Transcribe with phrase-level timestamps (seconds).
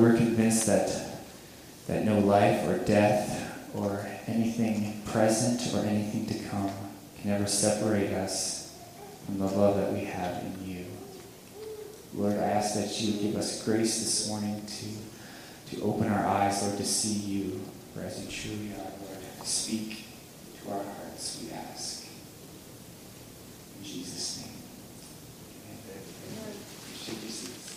[0.00, 0.88] we're convinced that,
[1.86, 6.70] that no life or death or anything present or anything to come
[7.20, 8.78] can ever separate us
[9.26, 10.84] from the love that we have in you.
[12.14, 16.26] Lord, I ask that you would give us grace this morning to, to open our
[16.26, 17.60] eyes, Lord, to see you
[17.94, 19.46] for as you truly are, Lord.
[19.46, 20.04] Speak
[20.62, 22.06] to our hearts, we ask.
[23.78, 24.54] In Jesus' name.
[25.66, 26.54] Amen.
[26.84, 27.76] Appreciate you, seats.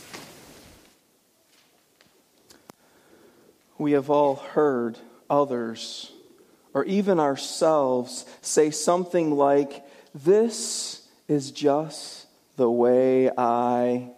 [3.81, 6.11] We have all heard others,
[6.71, 9.83] or even ourselves, say something like,
[10.13, 12.27] This is just
[12.57, 14.11] the way I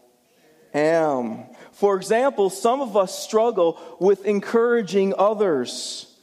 [0.73, 1.45] am.
[1.71, 6.13] For example, some of us struggle with encouraging others.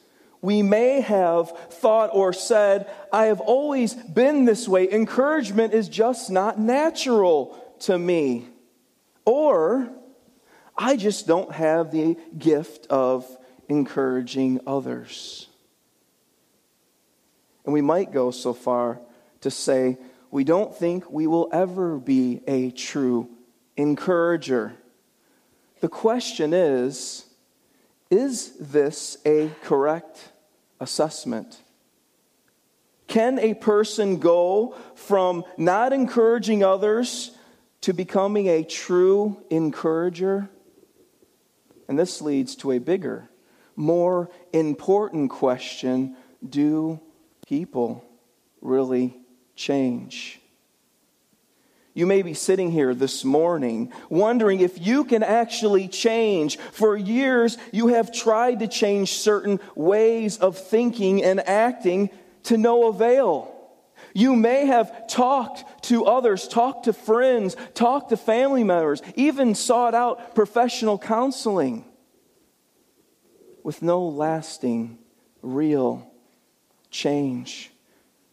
[0.42, 4.92] We may have thought or said, I have always been this way.
[4.92, 8.48] Encouragement is just not natural to me.
[9.24, 9.88] Or,
[10.82, 13.26] I just don't have the gift of
[13.68, 15.46] encouraging others.
[17.66, 18.98] And we might go so far
[19.42, 19.98] to say,
[20.30, 23.28] we don't think we will ever be a true
[23.76, 24.72] encourager.
[25.80, 27.26] The question is
[28.10, 30.32] is this a correct
[30.80, 31.60] assessment?
[33.06, 37.32] Can a person go from not encouraging others
[37.82, 40.48] to becoming a true encourager?
[41.90, 43.28] And this leads to a bigger,
[43.74, 46.14] more important question
[46.48, 47.00] Do
[47.48, 48.04] people
[48.60, 49.16] really
[49.56, 50.40] change?
[51.92, 56.58] You may be sitting here this morning wondering if you can actually change.
[56.58, 62.10] For years, you have tried to change certain ways of thinking and acting
[62.44, 63.52] to no avail.
[64.14, 69.94] You may have talked to others, talked to friends, talked to family members, even sought
[69.94, 71.84] out professional counseling
[73.62, 74.98] with no lasting,
[75.42, 76.10] real
[76.90, 77.70] change.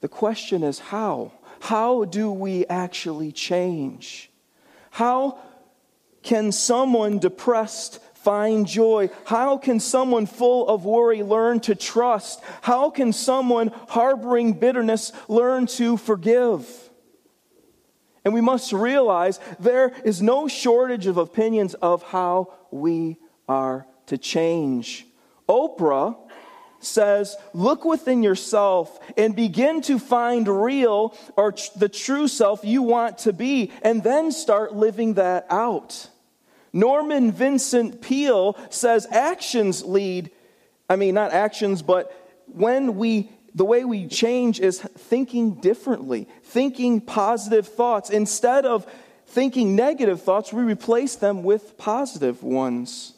[0.01, 1.31] The question is how?
[1.59, 4.31] How do we actually change?
[4.91, 5.39] How
[6.23, 9.09] can someone depressed find joy?
[9.23, 12.41] How can someone full of worry learn to trust?
[12.61, 16.67] How can someone harboring bitterness learn to forgive?
[18.25, 23.15] And we must realize there is no shortage of opinions of how we
[23.47, 25.07] are to change.
[25.47, 26.17] Oprah
[26.81, 32.81] says, Look within yourself and begin to find real or tr- the true self you
[32.81, 36.09] want to be, and then start living that out.
[36.73, 40.31] Norman Vincent Peale says, Actions lead,
[40.89, 42.11] I mean, not actions, but
[42.47, 48.11] when we the way we change is thinking differently, thinking positive thoughts.
[48.11, 48.85] Instead of
[49.25, 53.13] thinking negative thoughts, we replace them with positive ones.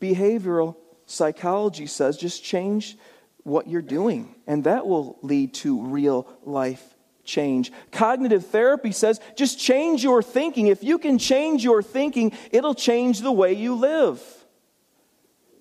[0.00, 0.76] Behavioral
[1.06, 2.96] psychology says just change
[3.42, 6.94] what you're doing, and that will lead to real life
[7.24, 7.72] change.
[7.92, 10.66] Cognitive therapy says just change your thinking.
[10.66, 14.22] If you can change your thinking, it'll change the way you live.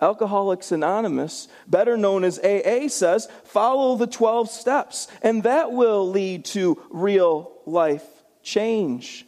[0.02, 6.46] Alcoholics Anonymous, better known as AA, says follow the 12 steps, and that will lead
[6.46, 8.06] to real life
[8.42, 9.26] change.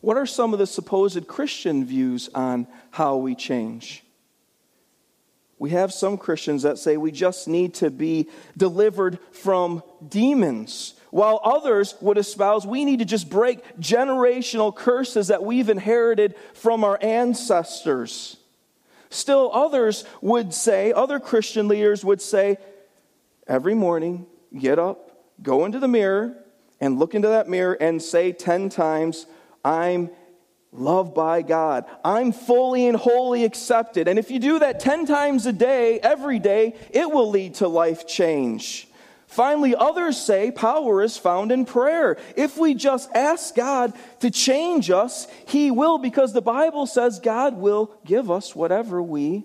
[0.00, 4.03] What are some of the supposed Christian views on how we change?
[5.58, 11.40] We have some Christians that say we just need to be delivered from demons, while
[11.44, 16.98] others would espouse we need to just break generational curses that we've inherited from our
[17.00, 18.36] ancestors.
[19.10, 22.58] Still, others would say, other Christian leaders would say,
[23.46, 24.26] every morning,
[24.58, 26.34] get up, go into the mirror,
[26.80, 29.26] and look into that mirror and say 10 times,
[29.64, 30.10] I'm
[30.74, 31.84] loved by God.
[32.04, 34.08] I'm fully and wholly accepted.
[34.08, 37.68] And if you do that 10 times a day, every day, it will lead to
[37.68, 38.88] life change.
[39.26, 42.16] Finally, others say power is found in prayer.
[42.36, 47.56] If we just ask God to change us, He will, because the Bible says God
[47.56, 49.44] will give us whatever we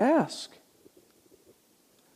[0.00, 0.50] ask.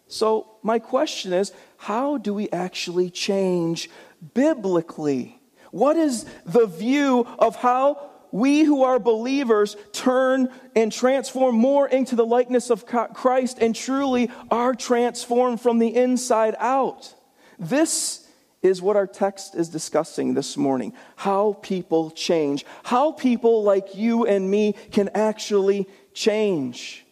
[0.08, 3.88] So, my question is how do we actually change
[4.34, 5.40] biblically?
[5.70, 12.17] What is the view of how we who are believers turn and transform more into
[12.17, 17.14] the likeness of Christ and truly are transformed from the inside out.
[17.58, 18.26] This
[18.62, 24.26] is what our text is discussing this morning how people change, how people like you
[24.26, 27.05] and me can actually change.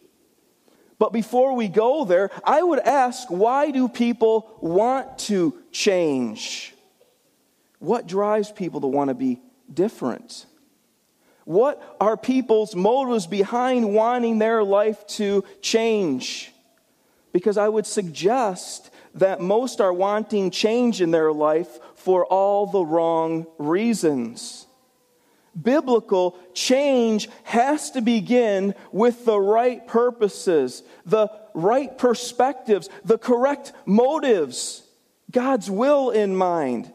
[0.99, 6.75] But before we go there, I would ask why do people want to change?
[7.79, 9.41] What drives people to want to be
[9.73, 10.47] different?
[11.45, 16.53] What are people's motives behind wanting their life to change?
[17.33, 22.85] Because I would suggest that most are wanting change in their life for all the
[22.85, 24.67] wrong reasons.
[25.61, 34.83] Biblical change has to begin with the right purposes, the right perspectives, the correct motives,
[35.31, 36.93] God's will in mind.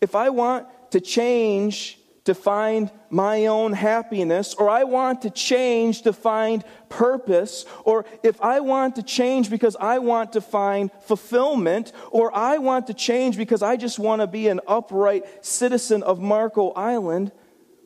[0.00, 6.02] If I want to change to find my own happiness, or I want to change
[6.02, 11.92] to find purpose, or if I want to change because I want to find fulfillment,
[12.10, 16.20] or I want to change because I just want to be an upright citizen of
[16.20, 17.32] Marco Island,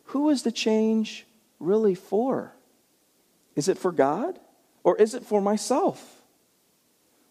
[0.07, 1.27] who is the change
[1.61, 2.55] really for?
[3.55, 4.39] Is it for God,
[4.83, 6.24] or is it for myself?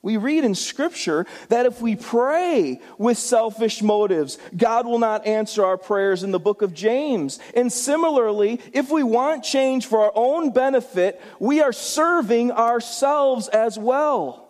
[0.03, 5.63] We read in Scripture that if we pray with selfish motives, God will not answer
[5.63, 7.39] our prayers in the book of James.
[7.55, 13.79] And similarly, if we want change for our own benefit, we are serving ourselves as
[13.79, 14.49] well.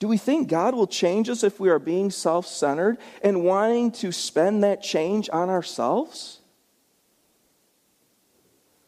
[0.00, 3.92] Do we think God will change us if we are being self centered and wanting
[3.92, 6.40] to spend that change on ourselves?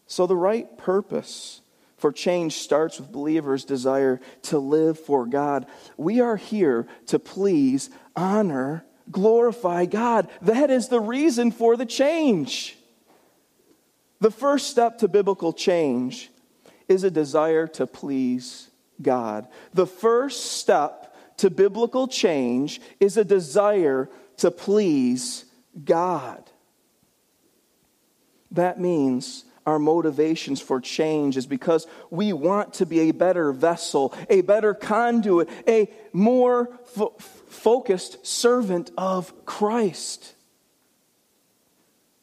[0.09, 1.61] So, the right purpose
[1.97, 5.67] for change starts with believers' desire to live for God.
[5.97, 10.29] We are here to please, honor, glorify God.
[10.43, 12.77] That is the reason for the change.
[14.21, 16.31] The first step to biblical change
[16.89, 18.71] is a desire to please
[19.01, 19.49] God.
[19.75, 24.09] The first step to biblical change is a desire
[24.39, 25.45] to please
[25.85, 26.43] God.
[28.51, 34.15] That means our motivations for change is because we want to be a better vessel,
[34.31, 37.15] a better conduit, a more fo-
[37.49, 40.36] focused servant of Christ.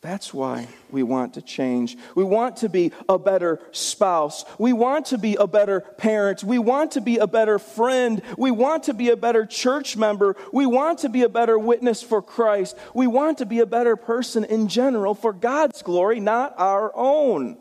[0.04, 1.98] That's why we want to change.
[2.14, 4.44] We want to be a better spouse.
[4.60, 6.44] We want to be a better parent.
[6.44, 8.22] We want to be a better friend.
[8.38, 10.36] We want to be a better church member.
[10.52, 12.78] We want to be a better witness for Christ.
[12.94, 17.58] We want to be a better person in general for God's glory, not our own.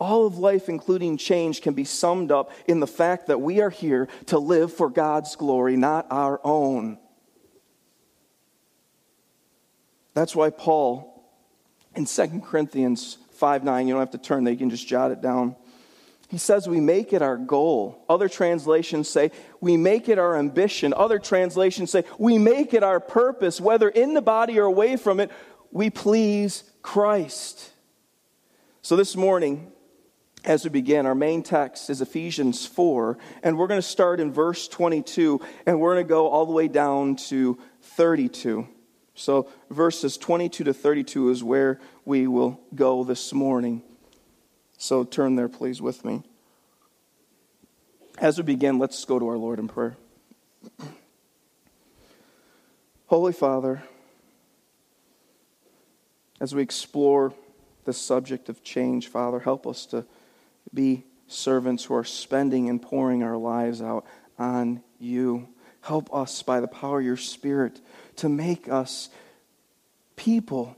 [0.00, 3.70] All of life, including change, can be summed up in the fact that we are
[3.70, 6.98] here to live for God's glory, not our own.
[10.16, 11.12] That's why Paul
[11.94, 15.10] in 2 Corinthians 5 9, you don't have to turn there, you can just jot
[15.10, 15.56] it down.
[16.28, 18.02] He says we make it our goal.
[18.08, 19.30] Other translations say
[19.60, 20.94] we make it our ambition.
[20.96, 25.20] Other translations say we make it our purpose, whether in the body or away from
[25.20, 25.30] it,
[25.70, 27.70] we please Christ.
[28.80, 29.70] So this morning,
[30.46, 34.32] as we begin, our main text is Ephesians 4, and we're going to start in
[34.32, 38.66] verse 22, and we're going to go all the way down to 32.
[39.18, 43.82] So, verses 22 to 32 is where we will go this morning.
[44.76, 46.22] So, turn there, please, with me.
[48.18, 49.96] As we begin, let's go to our Lord in prayer.
[53.06, 53.82] Holy Father,
[56.38, 57.32] as we explore
[57.86, 60.04] the subject of change, Father, help us to
[60.74, 64.04] be servants who are spending and pouring our lives out
[64.38, 65.48] on you.
[65.80, 67.80] Help us by the power of your Spirit
[68.16, 69.08] to make us
[70.16, 70.76] people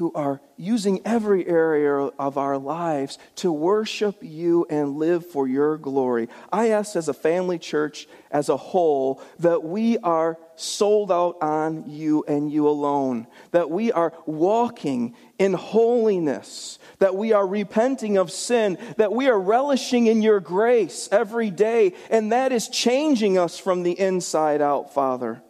[0.00, 5.76] who are using every area of our lives to worship you and live for your
[5.76, 6.26] glory.
[6.50, 11.84] I ask as a family church as a whole that we are sold out on
[11.86, 18.30] you and you alone, that we are walking in holiness, that we are repenting of
[18.30, 23.58] sin, that we are relishing in your grace every day, and that is changing us
[23.58, 25.42] from the inside out, Father.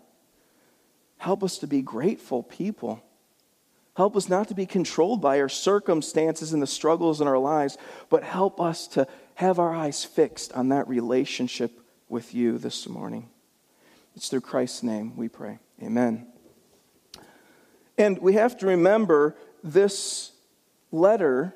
[1.21, 3.03] Help us to be grateful people.
[3.95, 7.77] Help us not to be controlled by our circumstances and the struggles in our lives,
[8.09, 13.29] but help us to have our eyes fixed on that relationship with you this morning.
[14.17, 15.59] It's through Christ's name we pray.
[15.83, 16.27] Amen.
[17.99, 20.33] And we have to remember this
[20.91, 21.55] letter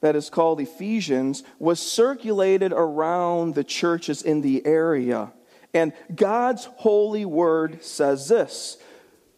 [0.00, 5.32] that is called Ephesians was circulated around the churches in the area.
[5.72, 8.78] And God's holy word says this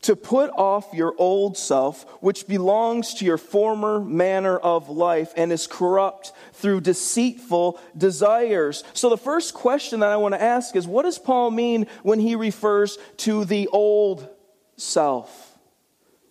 [0.03, 5.53] to put off your old self, which belongs to your former manner of life and
[5.53, 8.83] is corrupt through deceitful desires.
[8.95, 12.19] So, the first question that I want to ask is what does Paul mean when
[12.19, 14.29] he refers to the old
[14.77, 15.59] self?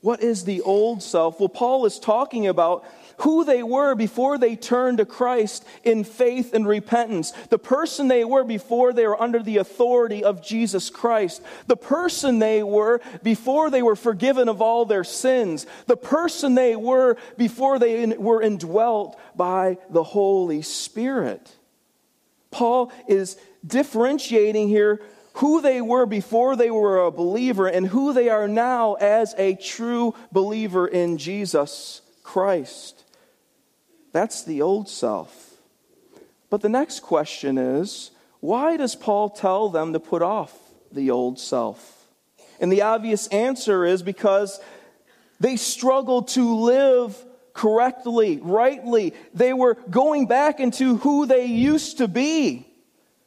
[0.02, 1.40] What is the old self?
[1.40, 2.86] Well, Paul is talking about
[3.20, 8.24] who they were before they turned to Christ in faith and repentance, the person they
[8.24, 13.70] were before they were under the authority of Jesus Christ, the person they were before
[13.70, 19.20] they were forgiven of all their sins, the person they were before they were indwelt
[19.36, 21.56] by the Holy Spirit.
[22.52, 25.02] Paul is differentiating here
[25.34, 29.56] who they were before they were a believer and who they are now as a
[29.56, 32.99] true believer in Jesus Christ.
[34.12, 35.58] That's the old self.
[36.50, 40.58] But the next question is why does Paul tell them to put off
[40.92, 42.08] the old self?
[42.60, 44.60] And the obvious answer is because
[45.40, 47.18] they struggled to live
[47.54, 49.14] correctly, rightly.
[49.34, 52.66] They were going back into who they used to be.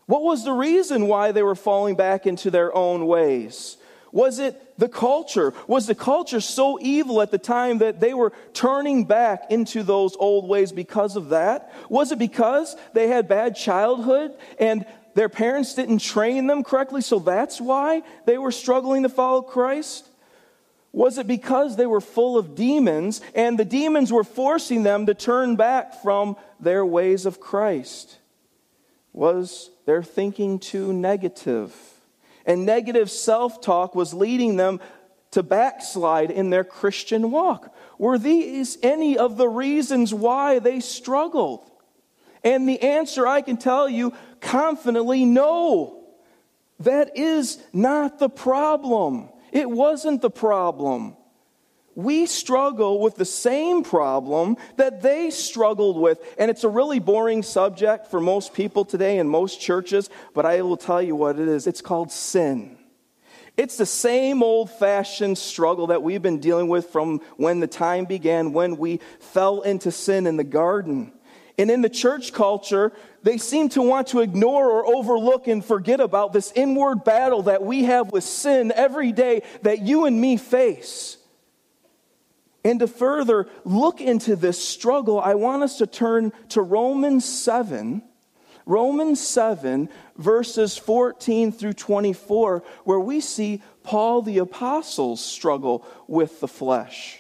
[0.07, 3.77] What was the reason why they were falling back into their own ways?
[4.13, 5.55] Was it the culture?
[5.67, 10.15] Was the culture so evil at the time that they were turning back into those
[10.17, 11.73] old ways because of that?
[11.89, 17.19] Was it because they had bad childhood and their parents didn't train them correctly, so
[17.19, 20.07] that's why they were struggling to follow Christ?
[20.93, 25.15] Was it because they were full of demons and the demons were forcing them to
[25.15, 28.19] turn back from their ways of Christ?
[29.15, 31.75] Was their thinking too negative?
[32.47, 34.81] And negative self talk was leading them
[35.33, 37.75] to backslide in their Christian walk.
[37.99, 41.69] Were these any of the reasons why they struggled?
[42.45, 45.99] And the answer I can tell you confidently no.
[46.81, 49.29] That is not the problem.
[49.53, 51.17] It wasn't the problem
[51.95, 56.19] we struggle with the same problem that they struggled with.
[56.39, 60.63] And it's a really boring subject for most people today in most churches, but I
[60.63, 61.67] will tell you what it is.
[61.67, 62.79] It's called sin.
[63.57, 68.07] It's the same old fashioned struggle that we've been dealing with from when the time
[68.07, 71.13] began, when we fell into sin in the garden.
[71.59, 76.01] And in the church culture, they seem to want to ignore or overlook and forget
[76.01, 80.39] about this inward battle that we have with sin every day that you and me
[80.39, 81.19] face.
[82.65, 88.03] And to further look into this struggle, I want us to turn to Romans 7.
[88.65, 96.47] Romans 7, verses 14 through 24, where we see Paul the Apostle's struggle with the
[96.47, 97.19] flesh.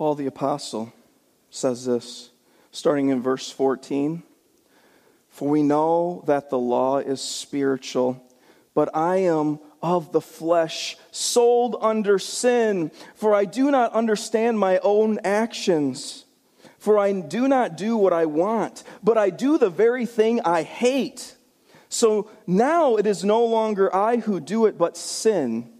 [0.00, 0.92] Paul the Apostle
[1.50, 2.29] says this
[2.70, 4.22] starting in verse 14.
[5.28, 8.22] For we know that the law is spiritual,
[8.74, 14.78] but I am of the flesh, sold under sin, for I do not understand my
[14.82, 16.26] own actions.
[16.78, 20.62] For I do not do what I want, but I do the very thing I
[20.62, 21.36] hate.
[21.88, 25.79] So now it is no longer I who do it, but sin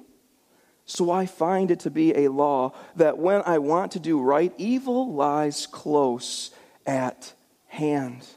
[0.85, 4.53] So I find it to be a law that when I want to do right,
[4.57, 6.51] evil lies close
[6.85, 7.33] at
[7.67, 8.27] hand.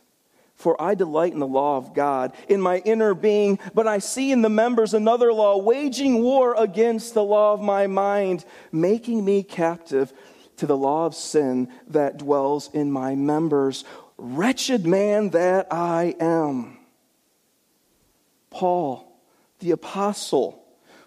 [0.55, 4.33] For I delight in the law of God in my inner being, but I see
[4.33, 9.43] in the members another law, waging war against the law of my mind, making me
[9.43, 10.13] captive
[10.57, 13.85] to the law of sin that dwells in my members.
[14.17, 16.79] Wretched man that I am.
[18.51, 19.21] Paul,
[19.59, 20.64] the apostle,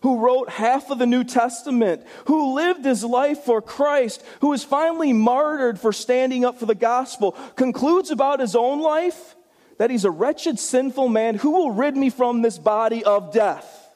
[0.08, 4.64] who wrote half of the New Testament, who lived his life for Christ, who was
[4.64, 9.36] finally martyred for standing up for the gospel, concludes about his own life
[9.80, 13.92] that he's a wretched, sinful man who will rid me from this body of death.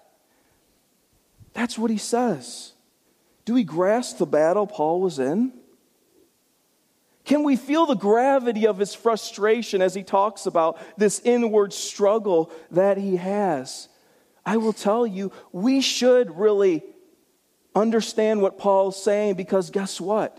[1.53, 2.73] That's what he says.
[3.45, 5.53] Do we grasp the battle Paul was in?
[7.23, 12.51] Can we feel the gravity of his frustration as he talks about this inward struggle
[12.71, 13.87] that he has?
[14.45, 16.83] I will tell you, we should really
[17.75, 20.37] understand what Paul's saying because guess what?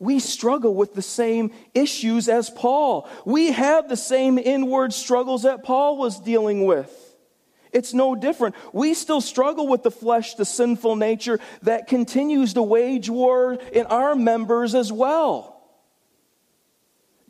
[0.00, 3.08] We struggle with the same issues as Paul.
[3.24, 6.92] We have the same inward struggles that Paul was dealing with.
[7.72, 8.54] It's no different.
[8.72, 13.86] We still struggle with the flesh, the sinful nature that continues to wage war in
[13.86, 15.54] our members as well.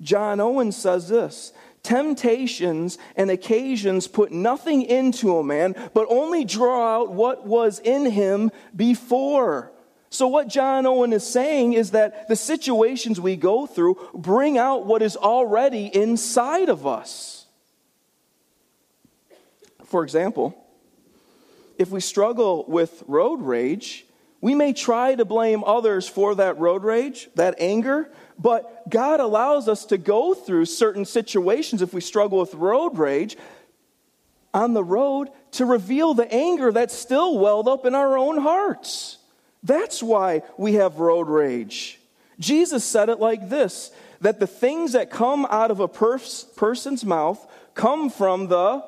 [0.00, 1.52] John Owen says this
[1.88, 8.10] Temptations and occasions put nothing into a man, but only draw out what was in
[8.10, 9.72] him before.
[10.10, 14.84] So, what John Owen is saying is that the situations we go through bring out
[14.84, 17.46] what is already inside of us.
[19.86, 20.62] For example,
[21.78, 24.04] if we struggle with road rage,
[24.42, 29.68] we may try to blame others for that road rage, that anger, but God allows
[29.68, 33.36] us to go through certain situations if we struggle with road rage
[34.54, 39.18] on the road to reveal the anger that's still welled up in our own hearts.
[39.62, 41.98] That's why we have road rage.
[42.38, 47.04] Jesus said it like this that the things that come out of a pers- person's
[47.04, 48.84] mouth come from the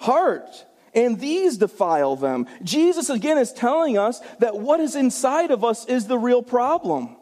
[0.00, 0.64] heart,
[0.94, 2.46] and these defile them.
[2.64, 7.17] Jesus again is telling us that what is inside of us is the real problem.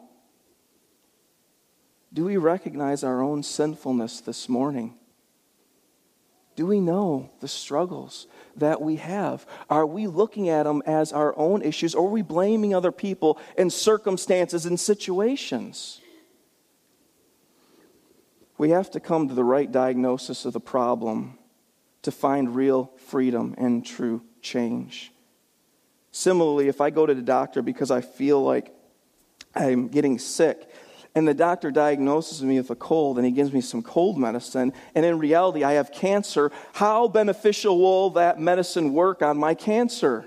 [2.17, 4.95] Do we recognize our own sinfulness this morning?
[6.55, 8.25] Do we know the struggles
[8.55, 9.45] that we have?
[9.69, 13.39] Are we looking at them as our own issues or are we blaming other people
[13.55, 16.01] and circumstances and situations?
[18.57, 21.37] We have to come to the right diagnosis of the problem
[22.01, 25.11] to find real freedom and true change.
[26.11, 28.73] Similarly, if I go to the doctor because I feel like
[29.53, 30.67] I'm getting sick,
[31.15, 34.73] and the doctor diagnoses me with a cold and he gives me some cold medicine,
[34.95, 40.25] and in reality I have cancer, how beneficial will that medicine work on my cancer?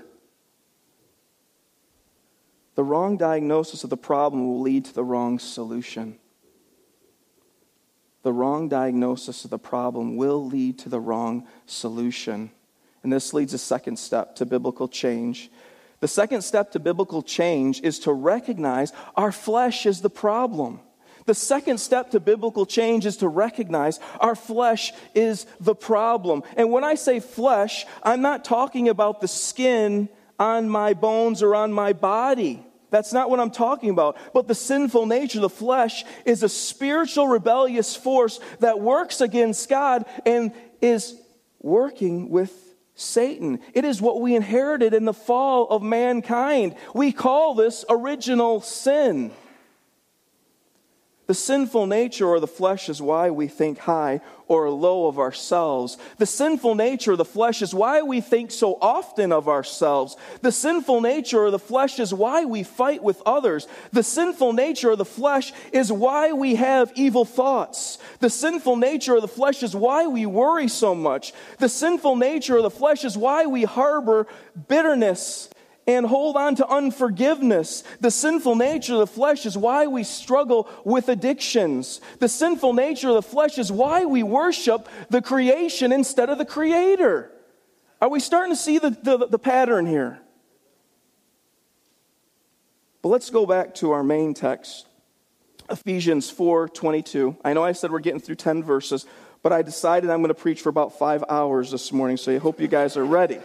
[2.75, 6.17] The wrong diagnosis of the problem will lead to the wrong solution.
[8.23, 12.51] The wrong diagnosis of the problem will lead to the wrong solution.
[13.03, 15.49] And this leads a second step to biblical change.
[16.01, 20.81] The second step to biblical change is to recognize our flesh is the problem.
[21.27, 26.41] The second step to biblical change is to recognize our flesh is the problem.
[26.57, 30.09] And when I say flesh, I'm not talking about the skin
[30.39, 32.65] on my bones or on my body.
[32.89, 34.17] That's not what I'm talking about.
[34.33, 40.05] But the sinful nature, the flesh, is a spiritual rebellious force that works against God
[40.25, 41.15] and is
[41.59, 43.59] working with Satan.
[43.73, 46.75] It is what we inherited in the fall of mankind.
[46.93, 49.31] We call this original sin.
[51.31, 55.97] The sinful nature or the flesh is why we think high or low of ourselves.
[56.17, 60.17] The sinful nature of the flesh is why we think so often of ourselves.
[60.41, 63.69] The sinful nature of the flesh is why we fight with others.
[63.93, 67.97] The sinful nature of the flesh is why we have evil thoughts.
[68.19, 71.31] The sinful nature of the flesh is why we worry so much.
[71.59, 74.27] The sinful nature of the flesh is why we harbor
[74.67, 75.47] bitterness
[75.87, 77.83] and hold on to unforgiveness.
[77.99, 82.01] The sinful nature of the flesh is why we struggle with addictions.
[82.19, 86.45] The sinful nature of the flesh is why we worship the creation instead of the
[86.45, 87.31] creator.
[88.01, 90.19] Are we starting to see the, the, the pattern here?
[93.01, 94.87] But let's go back to our main text,
[95.69, 97.37] Ephesians 4 22.
[97.43, 99.07] I know I said we're getting through 10 verses,
[99.41, 102.37] but I decided I'm going to preach for about five hours this morning, so I
[102.37, 103.39] hope you guys are ready.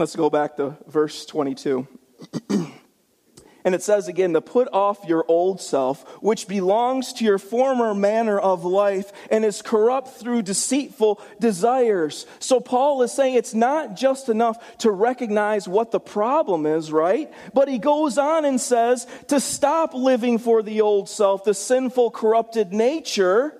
[0.00, 1.86] Let's go back to verse 22.
[2.48, 7.94] and it says again, to put off your old self, which belongs to your former
[7.94, 12.24] manner of life and is corrupt through deceitful desires.
[12.38, 17.30] So Paul is saying it's not just enough to recognize what the problem is, right?
[17.52, 22.12] But he goes on and says to stop living for the old self, the sinful,
[22.12, 23.54] corrupted nature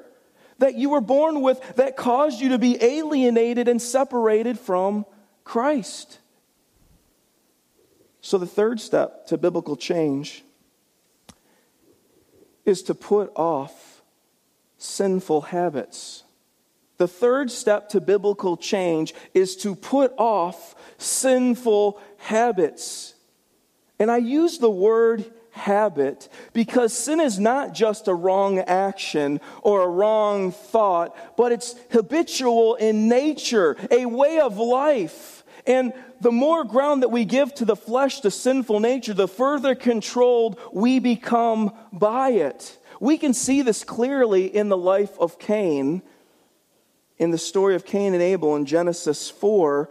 [0.57, 5.05] that you were born with that caused you to be alienated and separated from
[5.45, 6.20] Christ.
[8.21, 10.45] So, the third step to biblical change
[12.65, 14.03] is to put off
[14.79, 16.25] sinful habits.
[16.99, 23.15] The third step to biblical change is to put off sinful habits.
[23.99, 29.83] And I use the word habit because sin is not just a wrong action or
[29.83, 35.40] a wrong thought, but it's habitual in nature, a way of life.
[35.71, 39.77] And the more ground that we give to the flesh, the sinful nature, the further
[39.77, 42.77] controlled we become by it.
[42.99, 46.03] We can see this clearly in the life of Cain.
[47.19, 49.89] In the story of Cain and Abel in Genesis 4,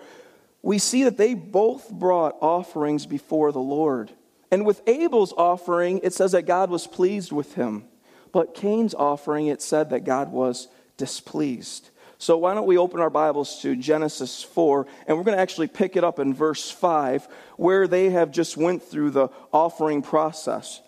[0.61, 4.11] we see that they both brought offerings before the Lord.
[4.51, 7.85] And with Abel's offering, it says that God was pleased with him.
[8.33, 11.89] But Cain's offering, it said that God was displeased.
[12.21, 15.67] So, why don't we open our Bibles to Genesis 4, and we're going to actually
[15.67, 20.81] pick it up in verse 5, where they have just went through the offering process.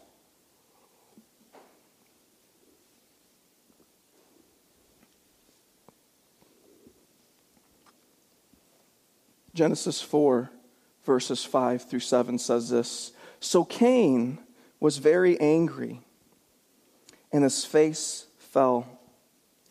[9.54, 10.52] Genesis 4,
[11.06, 14.38] verses 5 through 7 says this So Cain
[14.82, 16.02] was very angry,
[17.32, 19.00] and his face fell.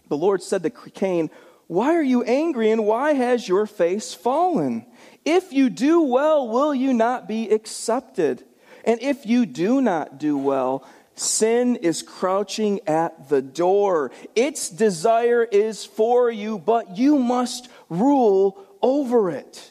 [0.09, 1.31] The Lord said to Cain,
[1.71, 4.87] why are you angry, and why has your face fallen?
[5.25, 8.43] If you do well, will you not be accepted?
[8.85, 14.11] And if you do not do well, sin is crouching at the door.
[14.35, 19.71] Its desire is for you, but you must rule over it.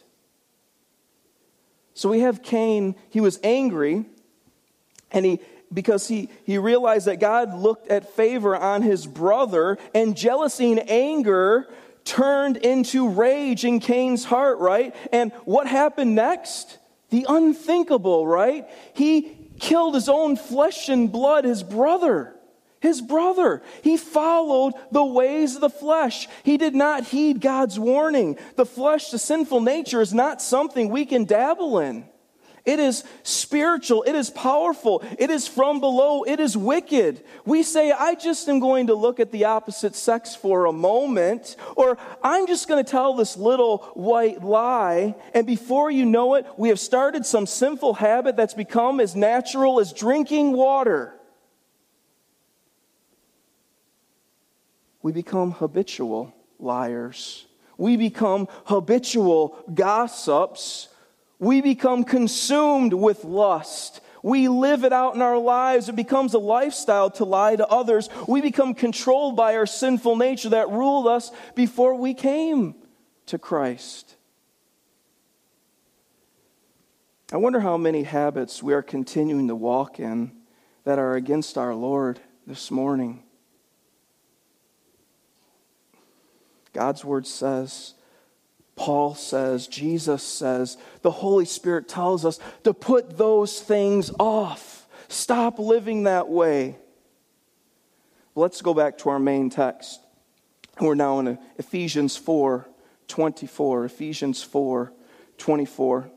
[1.95, 4.05] So we have Cain, he was angry,
[5.11, 5.41] and he
[5.73, 10.89] because he, he realized that God looked at favor on his brother, and jealousy and
[10.89, 11.67] anger
[12.05, 14.95] turned into rage in Cain's heart, right?
[15.11, 16.77] And what happened next?
[17.09, 18.67] The unthinkable, right?
[18.93, 22.35] He killed his own flesh and blood, his brother.
[22.81, 23.61] His brother.
[23.83, 26.27] He followed the ways of the flesh.
[26.43, 28.37] He did not heed God's warning.
[28.55, 32.05] The flesh, the sinful nature, is not something we can dabble in.
[32.69, 34.03] It is spiritual.
[34.03, 35.03] It is powerful.
[35.17, 36.21] It is from below.
[36.21, 37.23] It is wicked.
[37.43, 41.55] We say, I just am going to look at the opposite sex for a moment,
[41.75, 45.15] or I'm just going to tell this little white lie.
[45.33, 49.79] And before you know it, we have started some sinful habit that's become as natural
[49.79, 51.15] as drinking water.
[55.01, 57.47] We become habitual liars.
[57.79, 60.89] We become habitual gossips
[61.39, 64.01] we become consumed with lust.
[64.21, 65.87] We live it out in our lives.
[65.87, 68.09] It becomes a lifestyle to lie to others.
[68.27, 72.75] We become controlled by our sinful nature that ruled us before we came
[73.27, 74.17] to Christ.
[77.31, 80.31] I wonder how many habits we are continuing to walk in
[80.83, 83.23] that are against our Lord this morning.
[86.73, 87.93] God's word says,
[88.79, 94.87] Paul says, Jesus says, the Holy Spirit tells us to put those things off.
[95.09, 96.77] Stop living that way.
[98.35, 99.99] Let's go back to our main text.
[100.79, 102.69] We're now in Ephesians 4
[103.09, 103.83] 24.
[103.83, 104.93] Ephesians 4
[105.37, 106.11] 24.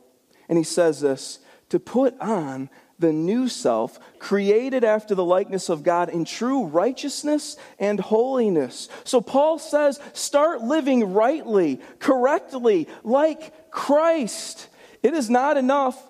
[0.48, 2.70] And he says this to put on
[3.02, 8.88] the new self, created after the likeness of God in true righteousness and holiness.
[9.04, 14.68] So Paul says, start living rightly, correctly, like Christ.
[15.02, 16.02] It is not enough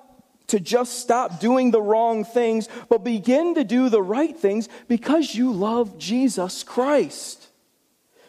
[0.49, 5.35] to just stop doing the wrong things, but begin to do the right things because
[5.35, 7.49] you love Jesus Christ.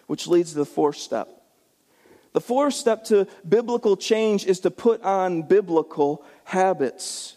[0.07, 1.27] Which leads to the fourth step.
[2.31, 7.35] The fourth step to biblical change is to put on biblical habits.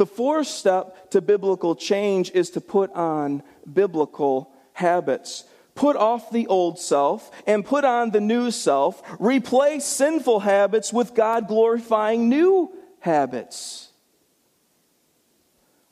[0.00, 5.44] The fourth step to biblical change is to put on biblical habits.
[5.74, 9.02] Put off the old self and put on the new self.
[9.18, 13.90] Replace sinful habits with God glorifying new habits.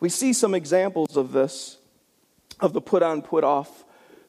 [0.01, 1.77] We see some examples of this,
[2.61, 3.85] of the put on, put off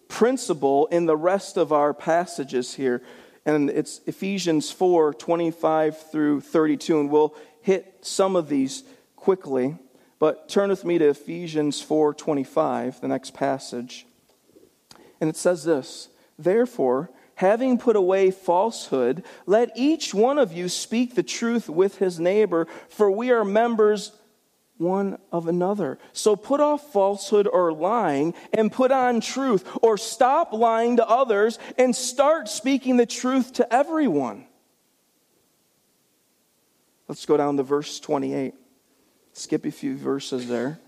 [0.09, 3.01] principle in the rest of our passages here.
[3.45, 6.99] And it's Ephesians 4 25 through 32.
[6.99, 8.83] And we'll hit some of these
[9.29, 9.77] quickly,
[10.17, 14.07] but turn with me to Ephesians 4:25, the next passage.
[15.21, 21.13] And it says this, "Therefore, having put away falsehood, let each one of you speak
[21.13, 24.13] the truth with his neighbor, for we are members
[24.79, 25.99] one of another.
[26.11, 31.59] So put off falsehood or lying and put on truth, or stop lying to others
[31.77, 34.47] and start speaking the truth to everyone.
[37.07, 38.55] Let's go down to verse 28.
[39.39, 40.79] Skip a few verses there.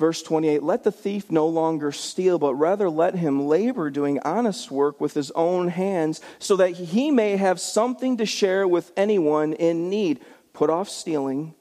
[0.00, 4.72] Verse 28 Let the thief no longer steal, but rather let him labor doing honest
[4.72, 9.52] work with his own hands, so that he may have something to share with anyone
[9.52, 10.20] in need.
[10.54, 11.54] Put off stealing,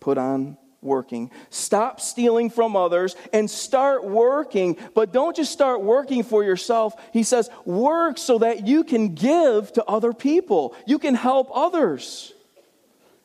[0.00, 1.30] put on working.
[1.50, 6.94] Stop stealing from others and start working, but don't just start working for yourself.
[7.12, 12.32] He says, work so that you can give to other people, you can help others.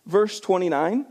[0.06, 1.06] Verse 29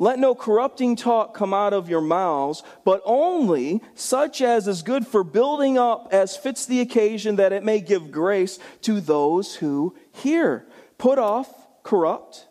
[0.00, 5.06] let no corrupting talk come out of your mouths, but only such as is good
[5.06, 9.94] for building up as fits the occasion, that it may give grace to those who
[10.10, 10.66] hear.
[10.96, 12.48] Put off corrupt,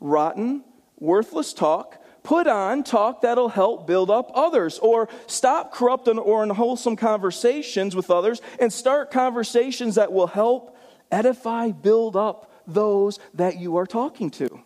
[0.00, 0.64] rotten,
[0.98, 2.02] worthless talk.
[2.22, 4.78] Put on talk that'll help build up others.
[4.78, 10.74] Or stop corrupt or unwholesome conversations with others and start conversations that will help
[11.12, 14.62] edify, build up those that you are talking to.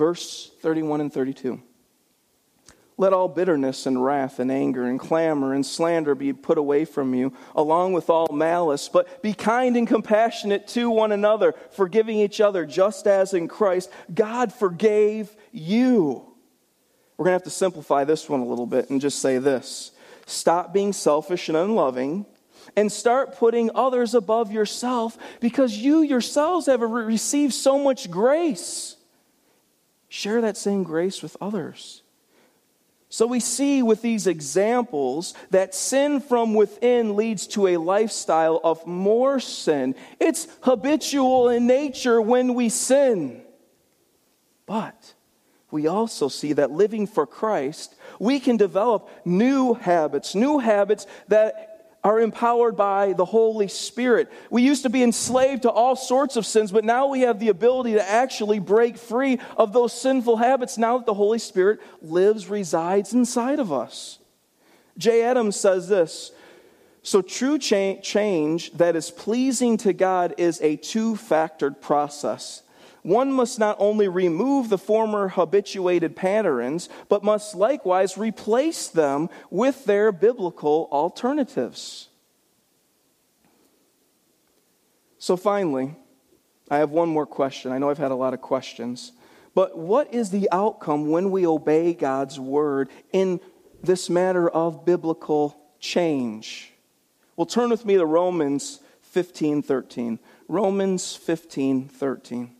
[0.00, 1.60] Verse 31 and 32.
[2.96, 7.14] Let all bitterness and wrath and anger and clamor and slander be put away from
[7.14, 8.88] you, along with all malice.
[8.88, 13.90] But be kind and compassionate to one another, forgiving each other, just as in Christ
[14.14, 16.24] God forgave you.
[17.18, 19.92] We're going to have to simplify this one a little bit and just say this
[20.24, 22.24] Stop being selfish and unloving
[22.74, 28.96] and start putting others above yourself because you yourselves have received so much grace.
[30.10, 32.02] Share that same grace with others.
[33.08, 38.84] So we see with these examples that sin from within leads to a lifestyle of
[38.88, 39.94] more sin.
[40.18, 43.42] It's habitual in nature when we sin.
[44.66, 45.14] But
[45.70, 51.69] we also see that living for Christ, we can develop new habits, new habits that
[52.02, 54.32] are empowered by the Holy Spirit.
[54.48, 57.48] We used to be enslaved to all sorts of sins, but now we have the
[57.48, 62.48] ability to actually break free of those sinful habits now that the Holy Spirit lives,
[62.48, 64.18] resides inside of us.
[64.96, 66.32] Jay Adams says this
[67.02, 72.62] So, true cha- change that is pleasing to God is a two factored process
[73.02, 79.84] one must not only remove the former habituated patterns, but must likewise replace them with
[79.84, 82.08] their biblical alternatives.
[85.18, 85.94] So, finally,
[86.70, 87.72] I have one more question.
[87.72, 89.12] I know I've had a lot of questions.
[89.54, 93.40] But what is the outcome when we obey God's word in
[93.82, 96.72] this matter of biblical change?
[97.36, 100.18] Well, turn with me to Romans 15 13.
[100.46, 102.56] Romans 15 13.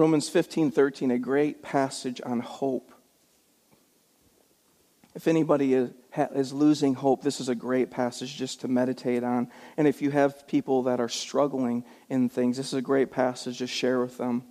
[0.00, 2.90] Romans 15 13, a great passage on hope.
[5.14, 5.90] If anybody is,
[6.34, 9.50] is losing hope, this is a great passage just to meditate on.
[9.76, 13.58] And if you have people that are struggling in things, this is a great passage
[13.58, 14.44] to share with them.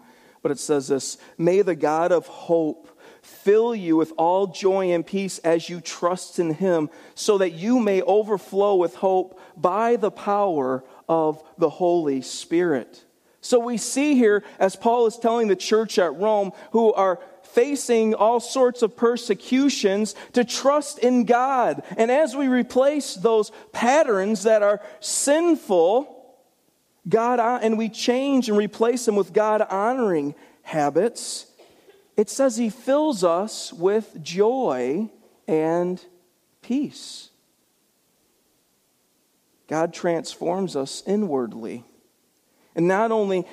[0.43, 2.87] But it says this May the God of hope
[3.23, 7.79] fill you with all joy and peace as you trust in him, so that you
[7.79, 13.03] may overflow with hope by the power of the Holy Spirit.
[13.41, 18.13] So we see here, as Paul is telling the church at Rome, who are facing
[18.13, 21.83] all sorts of persecutions, to trust in God.
[21.97, 26.15] And as we replace those patterns that are sinful,
[27.07, 31.47] God, uh, and we change and replace them with God honoring habits,
[32.17, 35.09] it says He fills us with joy
[35.47, 36.03] and
[36.61, 37.29] peace.
[39.67, 41.85] God transforms us inwardly.
[42.75, 43.45] And not only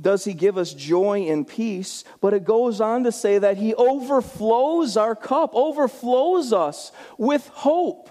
[0.00, 3.74] does he give us joy and peace, but it goes on to say that he
[3.74, 8.10] overflows our cup, overflows us with hope.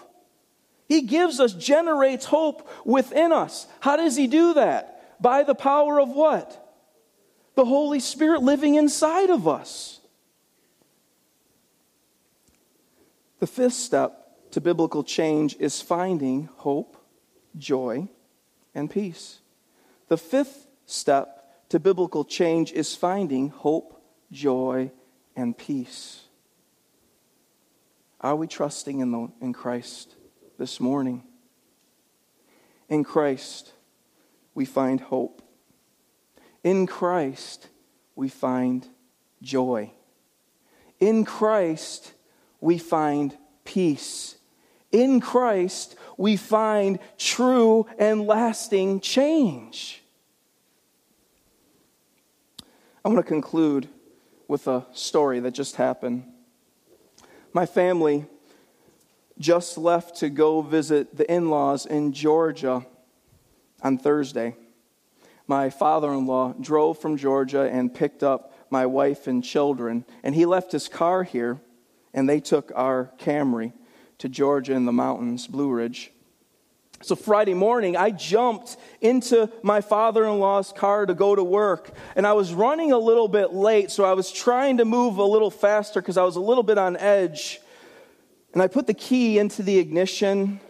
[0.88, 3.68] He gives us, generates hope within us.
[3.80, 5.22] How does he do that?
[5.22, 6.60] By the power of what?
[7.56, 10.00] The Holy Spirit living inside of us.
[13.40, 16.96] The fifth step to biblical change is finding hope,
[17.58, 18.08] joy,
[18.74, 19.40] and peace.
[20.14, 24.00] The fifth step to biblical change is finding hope,
[24.32, 24.92] joy,
[25.36, 26.26] and peace.
[28.22, 30.14] Are we trusting in, the, in Christ
[30.60, 31.24] this morning?
[32.90, 33.74] In Christ,
[34.54, 35.42] we find hope.
[36.64, 37.70] In Christ,
[38.16, 38.88] we find
[39.42, 39.94] joy.
[41.00, 42.14] In Christ,
[42.62, 44.36] we find peace.
[44.92, 50.02] In Christ, we find true and lasting change.
[53.06, 53.90] I want to conclude
[54.48, 56.24] with a story that just happened.
[57.52, 58.26] My family
[59.38, 62.86] just left to go visit the in laws in Georgia
[63.82, 64.56] on Thursday.
[65.48, 70.34] My father in law drove from Georgia and picked up my wife and children, and
[70.34, 71.60] he left his car here,
[72.14, 73.74] and they took our Camry
[74.20, 76.14] to Georgia in the mountains, Blue Ridge.
[77.04, 81.92] So Friday morning, I jumped into my father in law's car to go to work.
[82.16, 85.24] And I was running a little bit late, so I was trying to move a
[85.24, 87.60] little faster because I was a little bit on edge.
[88.54, 90.62] And I put the key into the ignition,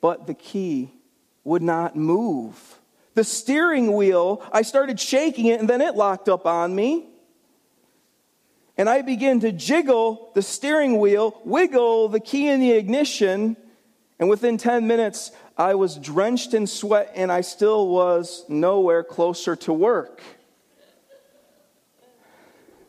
[0.00, 0.92] but the key
[1.42, 2.78] would not move.
[3.14, 7.08] The steering wheel, I started shaking it, and then it locked up on me.
[8.76, 13.56] And I began to jiggle the steering wheel, wiggle the key in the ignition
[14.18, 19.56] and within 10 minutes, I was drenched in sweat and I still was nowhere closer
[19.56, 20.22] to work.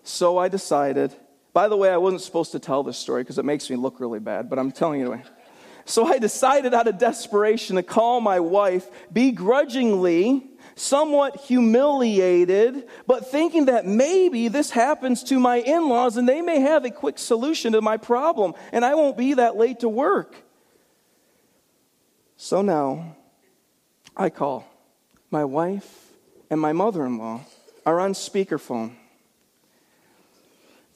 [0.03, 1.15] So I decided
[1.55, 4.01] By the way, I wasn't supposed to tell this story because it makes me look
[4.01, 5.25] really bad, but I'm telling you anyway.
[5.85, 13.67] So I decided out of desperation to call my wife begrudgingly, somewhat humiliated, but thinking
[13.67, 17.71] that maybe this happens to my in laws and they may have a quick solution
[17.71, 20.35] to my problem and I won't be that late to work.
[22.37, 23.15] So now
[24.15, 24.67] I call.
[25.31, 26.11] My wife
[26.49, 27.41] and my mother in law
[27.85, 28.95] are on speakerphone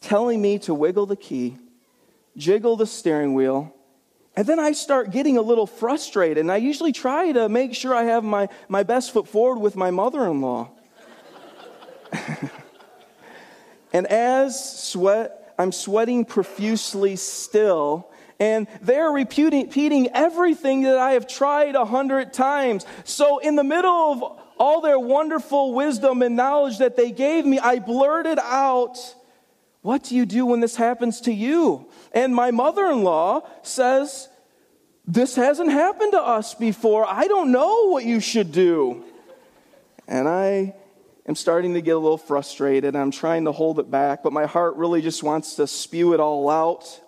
[0.02, 1.58] telling me to wiggle the key,
[2.38, 3.74] jiggle the steering wheel,
[4.36, 6.38] and then I start getting a little frustrated.
[6.38, 9.76] And I usually try to make sure I have my, my best foot forward with
[9.76, 10.70] my mother in law.
[13.94, 18.09] and as sweat, I'm sweating profusely still,
[18.40, 22.86] and they're repeating everything that I have tried a hundred times.
[23.04, 27.60] So, in the middle of all their wonderful wisdom and knowledge that they gave me,
[27.60, 28.98] I blurted out,
[29.82, 31.90] What do you do when this happens to you?
[32.14, 34.30] And my mother in law says,
[35.06, 37.06] This hasn't happened to us before.
[37.06, 39.04] I don't know what you should do.
[40.08, 40.76] And I
[41.28, 42.96] am starting to get a little frustrated.
[42.96, 46.22] I'm trying to hold it back, but my heart really just wants to spew it
[46.22, 47.02] all out.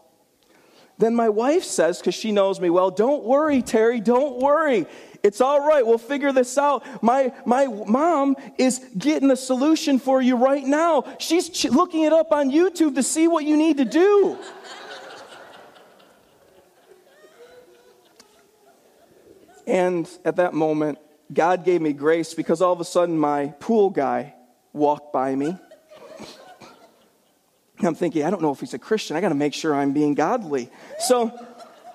[1.01, 4.85] Then my wife says, because she knows me well, Don't worry, Terry, don't worry.
[5.23, 5.83] It's all right.
[5.83, 6.85] We'll figure this out.
[7.01, 11.03] My, my mom is getting a solution for you right now.
[11.17, 14.37] She's looking it up on YouTube to see what you need to do.
[19.65, 20.99] And at that moment,
[21.33, 24.35] God gave me grace because all of a sudden my pool guy
[24.71, 25.57] walked by me.
[27.87, 29.15] I'm thinking, I don't know if he's a Christian.
[29.15, 30.69] I got to make sure I'm being godly.
[30.99, 31.31] So,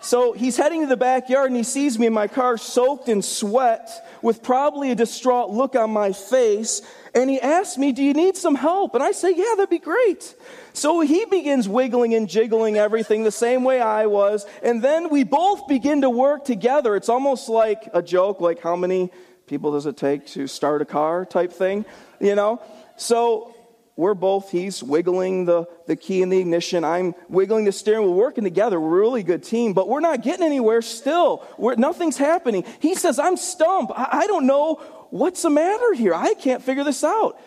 [0.00, 3.22] so he's heading to the backyard and he sees me in my car soaked in
[3.22, 6.82] sweat with probably a distraught look on my face.
[7.14, 8.94] And he asks me, Do you need some help?
[8.94, 10.34] And I say, Yeah, that'd be great.
[10.72, 14.46] So he begins wiggling and jiggling everything the same way I was.
[14.62, 16.94] And then we both begin to work together.
[16.94, 19.10] It's almost like a joke, like how many
[19.46, 21.86] people does it take to start a car type thing,
[22.20, 22.60] you know?
[22.96, 23.55] So
[23.96, 26.84] we're both, he's wiggling the, the key in the ignition.
[26.84, 28.02] I'm wiggling the steering.
[28.02, 28.78] We're working together.
[28.78, 31.46] We're a really good team, but we're not getting anywhere still.
[31.56, 32.64] We're, nothing's happening.
[32.78, 33.92] He says, I'm stumped.
[33.96, 34.74] I, I don't know
[35.08, 36.14] what's the matter here.
[36.14, 37.40] I can't figure this out.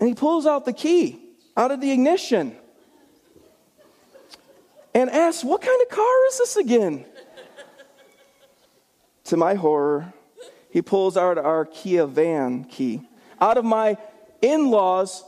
[0.00, 1.22] And he pulls out the key
[1.56, 2.56] out of the ignition
[4.92, 7.04] and asks, What kind of car is this again?
[9.24, 10.12] to my horror,
[10.70, 13.02] he pulls out our Kia van key
[13.40, 13.96] out of my
[14.42, 15.22] in law's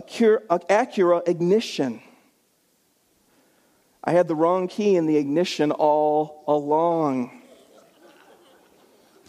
[0.00, 2.02] Acura ignition.
[4.04, 7.42] I had the wrong key in the ignition all along.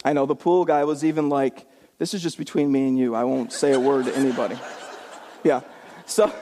[0.04, 1.66] I know the pool guy was even like,
[1.98, 3.14] This is just between me and you.
[3.14, 4.56] I won't say a word to anybody.
[5.42, 5.62] Yeah.
[6.06, 6.32] So,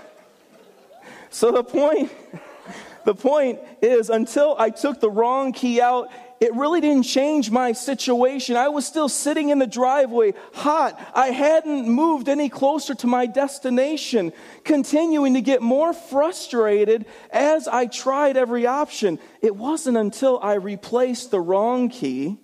[1.31, 2.13] so the point,
[3.05, 6.11] the point is until I took the wrong key out,
[6.41, 8.57] it really didn't change my situation.
[8.57, 11.01] I was still sitting in the driveway, hot.
[11.15, 14.33] I hadn't moved any closer to my destination,
[14.65, 19.19] continuing to get more frustrated as I tried every option.
[19.41, 22.39] It wasn't until I replaced the wrong key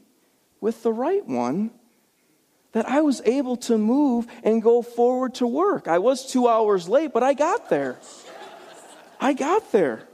[0.60, 1.70] with the right one
[2.72, 5.88] that I was able to move and go forward to work.
[5.88, 7.98] I was two hours late, but I got there.
[9.20, 10.08] I got there.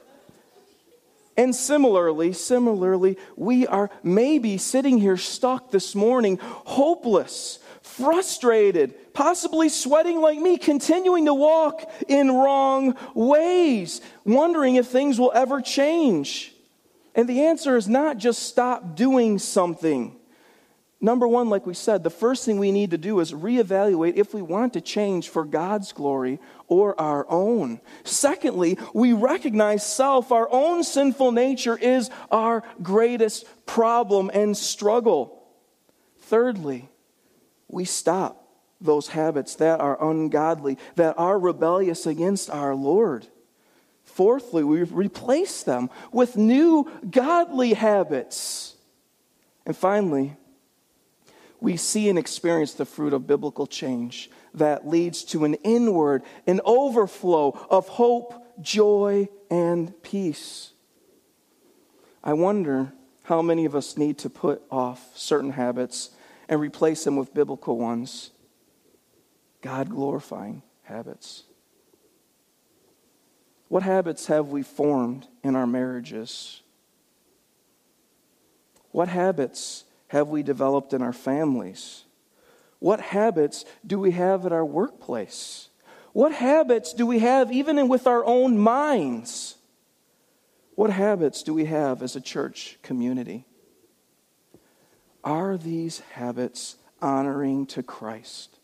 [1.39, 10.21] And similarly, similarly, we are maybe sitting here stuck this morning, hopeless, frustrated, possibly sweating
[10.21, 16.53] like me, continuing to walk in wrong ways, wondering if things will ever change.
[17.15, 20.18] And the answer is not just stop doing something.
[21.01, 24.35] Number one, like we said, the first thing we need to do is reevaluate if
[24.35, 27.81] we want to change for God's glory or our own.
[28.03, 35.47] Secondly, we recognize self, our own sinful nature, is our greatest problem and struggle.
[36.23, 36.89] Thirdly,
[37.69, 38.49] we stop
[38.81, 43.27] those habits that are ungodly, that are rebellious against our Lord.
[44.03, 48.75] Fourthly, we replace them with new godly habits.
[49.65, 50.37] And finally,
[51.61, 56.61] we see and experience the fruit of biblical change that leads to an inward, an
[56.65, 60.73] overflow of hope, joy, and peace.
[62.23, 62.93] I wonder
[63.25, 66.11] how many of us need to put off certain habits
[66.49, 68.31] and replace them with biblical ones,
[69.61, 71.45] God glorifying habits.
[73.69, 76.63] What habits have we formed in our marriages?
[78.93, 82.05] What habits have we developed in our families?
[82.81, 85.69] What habits do we have at our workplace?
[86.13, 89.57] What habits do we have even with our own minds?
[90.75, 93.45] What habits do we have as a church community?
[95.25, 98.59] Are these habits honoring to Christ?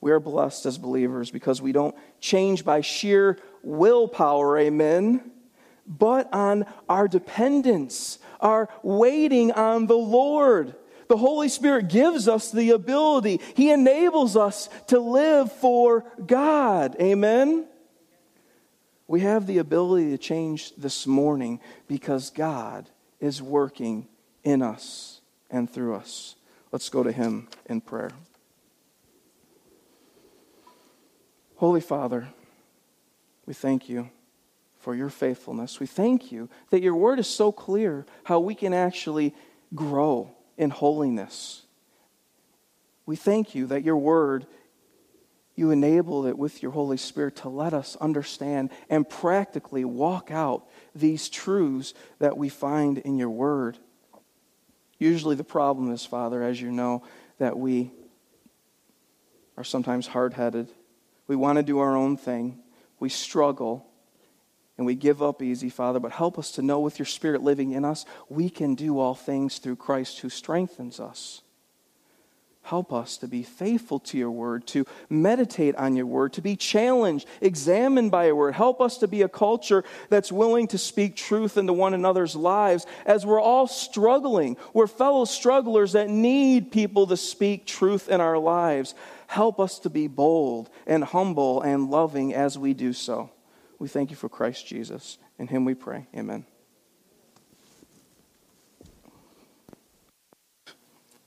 [0.00, 5.30] We are blessed as believers because we don't change by sheer willpower, amen,
[5.86, 10.74] but on our dependence, our waiting on the Lord.
[11.08, 17.66] The Holy Spirit gives us the ability, He enables us to live for God, amen.
[19.06, 22.88] We have the ability to change this morning because God
[23.20, 24.08] is working
[24.42, 25.20] in us
[25.50, 26.36] and through us.
[26.70, 28.12] Let's go to Him in prayer.
[31.56, 32.28] Holy Father,
[33.44, 34.08] we thank you
[34.82, 35.80] for your faithfulness.
[35.80, 39.34] We thank you that your word is so clear how we can actually
[39.74, 41.62] grow in holiness.
[43.06, 44.46] We thank you that your word,
[45.56, 50.68] you enable it with your Holy Spirit to let us understand and practically walk out
[50.94, 53.78] these truths that we find in your word.
[54.98, 57.02] Usually, the problem is, Father, as you know,
[57.38, 57.90] that we
[59.56, 60.68] are sometimes hard headed
[61.32, 62.58] we want to do our own thing.
[63.00, 63.86] We struggle
[64.82, 67.70] and we give up easy, Father, but help us to know with your Spirit living
[67.70, 71.42] in us, we can do all things through Christ who strengthens us.
[72.62, 76.56] Help us to be faithful to your word, to meditate on your word, to be
[76.56, 78.54] challenged, examined by your word.
[78.54, 82.84] Help us to be a culture that's willing to speak truth into one another's lives
[83.06, 84.56] as we're all struggling.
[84.74, 88.96] We're fellow strugglers that need people to speak truth in our lives.
[89.28, 93.30] Help us to be bold and humble and loving as we do so.
[93.82, 95.18] We thank you for Christ Jesus.
[95.40, 96.06] In him we pray.
[96.16, 96.46] Amen.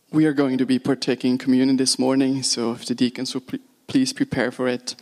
[0.10, 3.44] We are going to be partaking communion this morning, so if the deacons will
[3.88, 4.96] please prepare for it.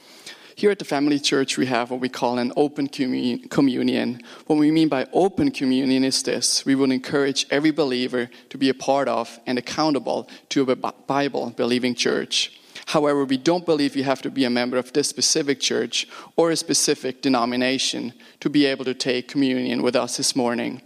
[0.56, 4.22] Here at the Family Church, we have what we call an open communion.
[4.48, 8.70] What we mean by open communion is this we would encourage every believer to be
[8.70, 12.60] a part of and accountable to a Bible believing church.
[12.88, 16.52] However, we don't believe you have to be a member of this specific church or
[16.52, 20.82] a specific denomination to be able to take communion with us this morning.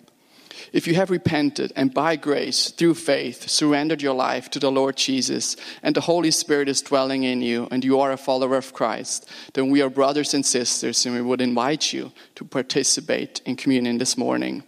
[0.74, 4.98] If you have repented and by grace, through faith, surrendered your life to the Lord
[4.98, 8.74] Jesus, and the Holy Spirit is dwelling in you, and you are a follower of
[8.74, 13.56] Christ, then we are brothers and sisters, and we would invite you to participate in
[13.56, 14.64] communion this morning.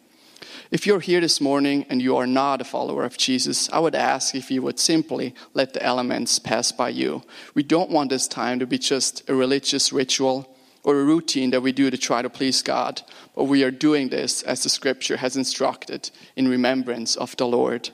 [0.71, 3.95] If you're here this morning and you are not a follower of Jesus, I would
[3.95, 7.23] ask if you would simply let the elements pass by you.
[7.55, 11.61] We don't want this time to be just a religious ritual or a routine that
[11.61, 13.01] we do to try to please God,
[13.35, 17.89] but we are doing this as the scripture has instructed in remembrance of the Lord.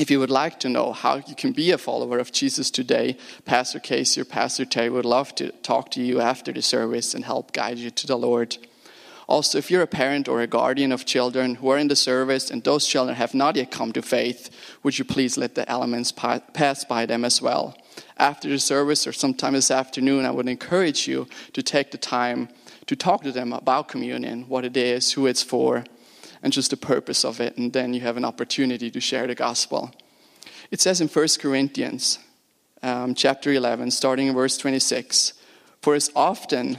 [0.00, 3.16] If you would like to know how you can be a follower of Jesus today,
[3.44, 7.24] Pastor Casey or Pastor Terry would love to talk to you after the service and
[7.24, 8.58] help guide you to the Lord.
[9.30, 12.50] Also, if you're a parent or a guardian of children who are in the service
[12.50, 14.50] and those children have not yet come to faith,
[14.82, 17.76] would you please let the elements pass by them as well?
[18.16, 22.48] After the service or sometime this afternoon, I would encourage you to take the time
[22.86, 25.84] to talk to them about communion, what it is, who it's for,
[26.42, 29.36] and just the purpose of it, and then you have an opportunity to share the
[29.36, 29.92] gospel.
[30.72, 32.18] It says in 1 Corinthians
[32.82, 35.34] um, chapter 11, starting in verse 26,
[35.82, 36.78] For as often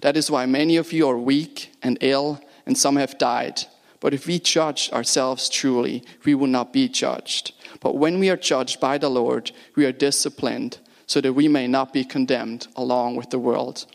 [0.00, 3.62] That is why many of you are weak and ill, and some have died.
[4.00, 7.52] But if we judge ourselves truly, we will not be judged.
[7.80, 11.66] But when we are judged by the Lord, we are disciplined so that we may
[11.66, 13.86] not be condemned along with the world.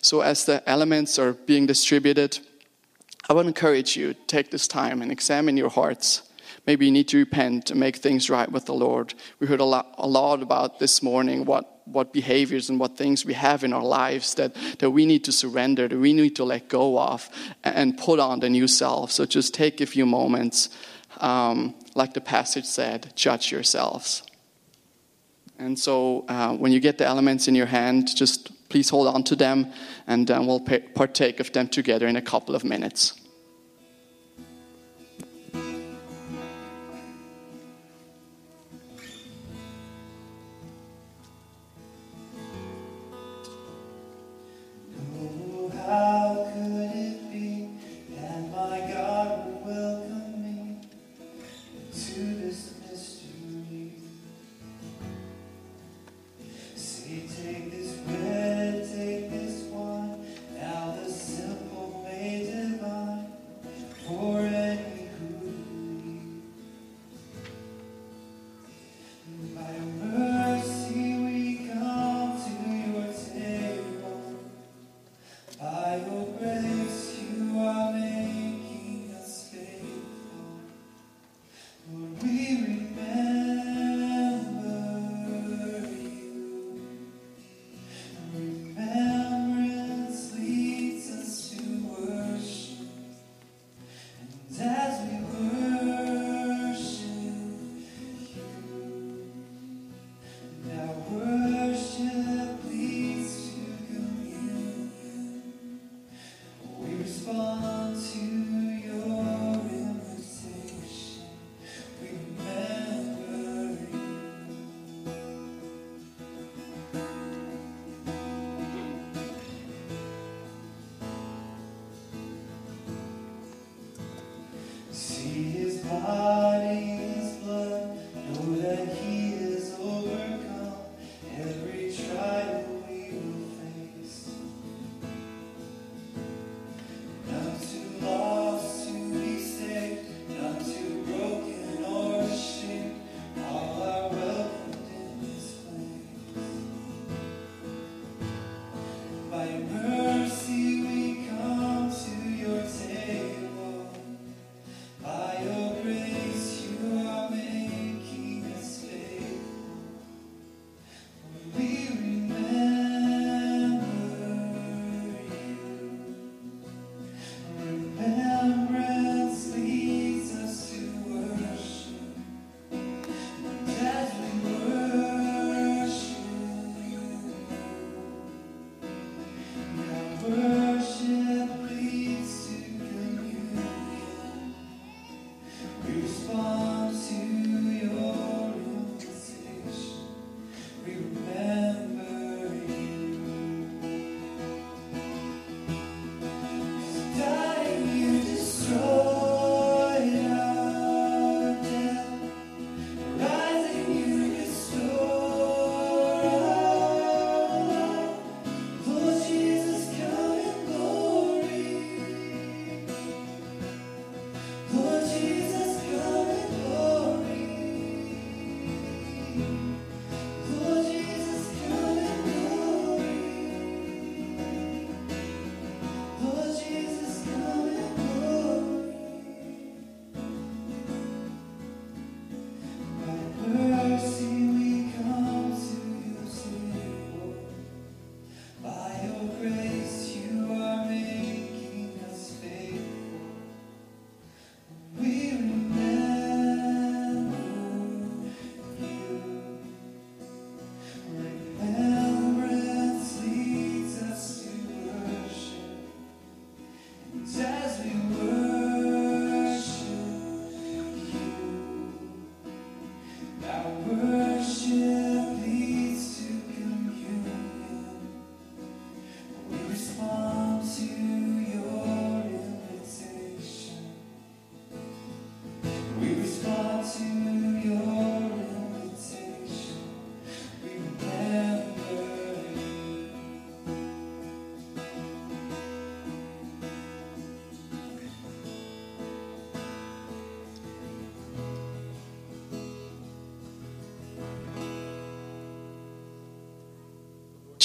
[0.00, 2.38] So, as the elements are being distributed,
[3.28, 6.22] I would encourage you take this time and examine your hearts.
[6.68, 9.14] Maybe you need to repent and make things right with the Lord.
[9.40, 13.24] We heard a lot, a lot about this morning what what behaviors and what things
[13.24, 16.44] we have in our lives that, that we need to surrender, that we need to
[16.44, 17.30] let go of,
[17.64, 19.10] and put on the new self.
[19.10, 20.68] So just take a few moments,
[21.22, 24.22] um, like the passage said, judge yourselves.
[25.58, 29.24] And so uh, when you get the elements in your hand, just please hold on
[29.24, 29.72] to them,
[30.06, 30.60] and then we'll
[30.94, 33.18] partake of them together in a couple of minutes.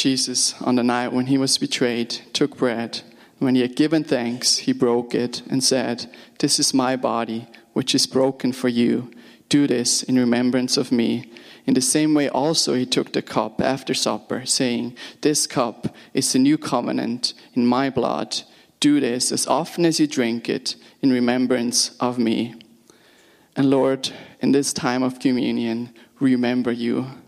[0.04, 3.00] Jesus, on the night when he was betrayed, took bread.
[3.40, 7.96] When he had given thanks, he broke it and said, This is my body, which
[7.96, 9.10] is broken for you.
[9.48, 11.32] Do this in remembrance of me.
[11.66, 16.34] In the same way, also, he took the cup after supper, saying, This cup is
[16.34, 18.42] the new covenant in my blood.
[18.82, 22.56] Do this as often as you drink it in remembrance of me.
[23.56, 27.23] And Lord, in this time of communion, remember you.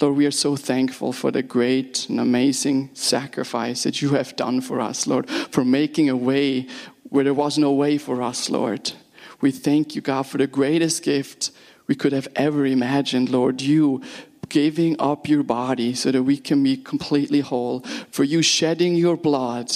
[0.00, 4.60] Lord, we are so thankful for the great and amazing sacrifice that you have done
[4.60, 6.68] for us, Lord, for making a way
[7.08, 8.92] where there was no way for us, Lord.
[9.40, 11.50] We thank you, God, for the greatest gift
[11.86, 13.60] we could have ever imagined, Lord.
[13.60, 14.02] You
[14.48, 17.80] giving up your body so that we can be completely whole,
[18.10, 19.70] for you shedding your blood,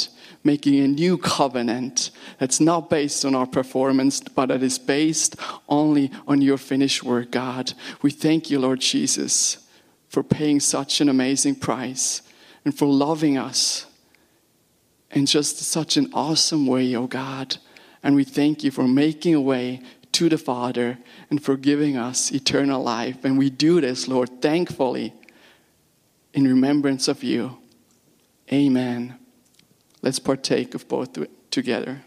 [0.44, 5.36] making a new covenant that's not based on our performance, but that is based
[5.68, 7.72] only on your finished work, God.
[8.02, 9.58] We thank you, Lord Jesus,
[10.12, 12.20] for paying such an amazing price
[12.66, 13.86] and for loving us
[15.10, 17.56] in just such an awesome way, oh God.
[18.02, 19.80] And we thank you for making a way
[20.12, 20.98] to the Father
[21.30, 23.24] and for giving us eternal life.
[23.24, 25.14] And we do this, Lord, thankfully,
[26.34, 27.56] in remembrance of you.
[28.52, 29.18] Amen.
[30.02, 31.16] Let's partake of both
[31.50, 32.02] together.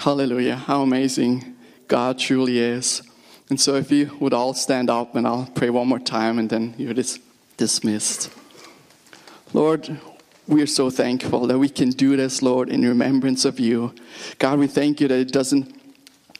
[0.00, 0.54] Hallelujah.
[0.54, 1.56] How amazing
[1.88, 3.02] God truly is.
[3.50, 6.48] And so, if you would all stand up and I'll pray one more time and
[6.48, 7.18] then you're dis-
[7.56, 8.30] dismissed.
[9.52, 9.98] Lord,
[10.46, 13.92] we are so thankful that we can do this, Lord, in remembrance of you.
[14.38, 15.77] God, we thank you that it doesn't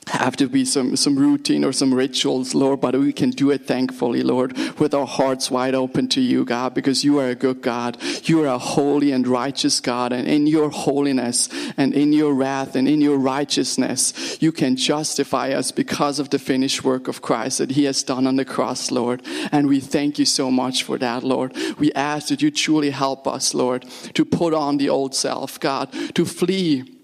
[0.08, 3.66] have to be some, some routine or some rituals, Lord, but we can do it
[3.66, 7.62] thankfully, Lord, with our hearts wide open to you, God, because you are a good
[7.62, 7.96] God.
[8.24, 12.76] You are a holy and righteous God, and in your holiness and in your wrath
[12.76, 17.58] and in your righteousness, you can justify us because of the finished work of Christ
[17.58, 19.22] that He has done on the cross, Lord.
[19.52, 21.56] And we thank you so much for that, Lord.
[21.78, 23.84] We ask that you truly help us, Lord,
[24.14, 26.97] to put on the old self, God, to flee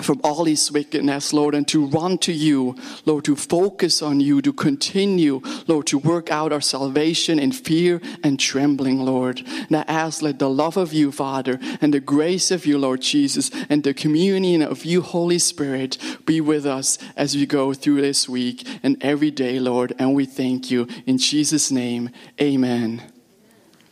[0.00, 4.42] from all his wickedness, Lord, and to run to you, Lord, to focus on you,
[4.42, 9.42] to continue, Lord, to work out our salvation in fear and trembling, Lord.
[9.46, 13.00] And I ask, let the love of you, Father, and the grace of you, Lord
[13.00, 18.02] Jesus, and the communion of you, Holy Spirit, be with us as we go through
[18.02, 19.94] this week and every day, Lord.
[19.98, 20.88] And we thank you.
[21.06, 23.02] In Jesus' name, amen.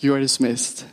[0.01, 0.85] You are dismissed.